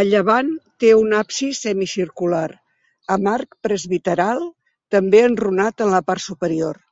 [0.08, 0.50] llevant
[0.84, 2.42] té un absis semicircular,
[3.16, 4.44] amb arc presbiteral,
[4.96, 6.84] també enrunat en la part superior.